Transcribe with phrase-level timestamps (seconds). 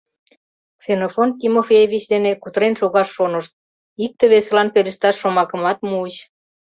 [0.79, 3.51] Ксенофонт Тимофеевич дене кутырен шогаш шонышт,
[4.05, 6.15] икте-весылан пелешташ шомакымат муыч.